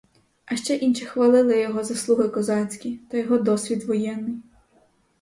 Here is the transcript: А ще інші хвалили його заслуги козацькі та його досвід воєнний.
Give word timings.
А 0.45 0.55
ще 0.55 0.75
інші 0.75 1.05
хвалили 1.05 1.59
його 1.61 1.83
заслуги 1.83 2.27
козацькі 2.29 2.99
та 3.09 3.17
його 3.17 3.37
досвід 3.37 3.83
воєнний. 3.83 4.39